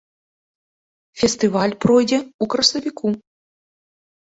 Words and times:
Фестываль 1.21 1.77
пройдзе 1.85 2.19
ў 2.23 2.45
красавіку. 2.57 3.07